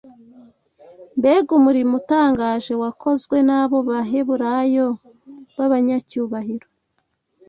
Mbega 1.17 1.49
umurimo 1.59 1.93
utangaje 2.01 2.73
wakozwe 2.81 3.37
n’abo 3.47 3.77
Baheburayo 3.89 4.87
b’abanyacyubahiro! 5.57 6.67